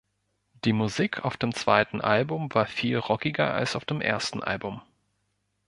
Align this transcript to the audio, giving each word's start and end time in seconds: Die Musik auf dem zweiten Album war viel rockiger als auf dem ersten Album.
Die 0.65 0.73
Musik 0.73 1.23
auf 1.25 1.37
dem 1.37 1.53
zweiten 1.53 2.01
Album 2.01 2.51
war 2.55 2.65
viel 2.65 2.97
rockiger 2.97 3.53
als 3.53 3.75
auf 3.75 3.85
dem 3.85 4.01
ersten 4.01 4.41
Album. 4.41 4.81